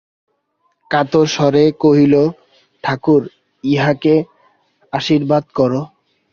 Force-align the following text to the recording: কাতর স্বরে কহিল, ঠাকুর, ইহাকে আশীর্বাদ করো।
কাতর 0.91 1.25
স্বরে 1.33 1.63
কহিল, 1.83 2.13
ঠাকুর, 2.83 3.21
ইহাকে 3.63 4.15
আশীর্বাদ 4.93 5.43
করো। 5.57 5.81